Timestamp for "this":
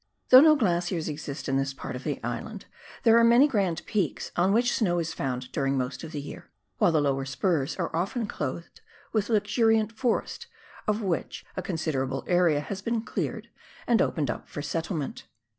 1.57-1.75